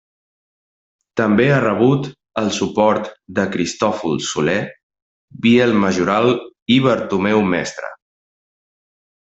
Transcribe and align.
També 1.19 1.43
ha 1.49 1.59
rebut 1.65 2.07
el 2.43 2.49
suport 2.55 3.11
de 3.41 3.45
Cristòfol 3.57 4.17
Soler, 4.31 4.57
Biel 5.45 5.77
Majoral 5.85 6.35
i 6.79 6.83
Bartomeu 6.89 7.47
Mestre. 7.55 7.93